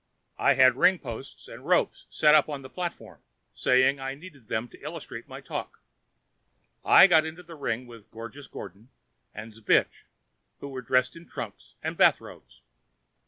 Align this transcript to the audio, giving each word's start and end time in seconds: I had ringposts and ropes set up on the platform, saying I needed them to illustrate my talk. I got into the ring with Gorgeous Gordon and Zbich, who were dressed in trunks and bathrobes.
I 0.39 0.55
had 0.55 0.77
ringposts 0.77 1.47
and 1.47 1.63
ropes 1.63 2.07
set 2.09 2.33
up 2.33 2.49
on 2.49 2.63
the 2.63 2.71
platform, 2.71 3.21
saying 3.53 3.99
I 3.99 4.15
needed 4.15 4.47
them 4.47 4.67
to 4.69 4.81
illustrate 4.81 5.27
my 5.27 5.41
talk. 5.41 5.79
I 6.83 7.05
got 7.05 7.23
into 7.23 7.43
the 7.43 7.53
ring 7.53 7.85
with 7.85 8.09
Gorgeous 8.09 8.47
Gordon 8.47 8.89
and 9.31 9.53
Zbich, 9.53 10.07
who 10.59 10.69
were 10.69 10.81
dressed 10.81 11.15
in 11.15 11.27
trunks 11.27 11.75
and 11.83 11.97
bathrobes. 11.97 12.63